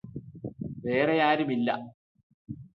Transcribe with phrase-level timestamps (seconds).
[0.85, 1.77] വേറെയാരുമില്ലാ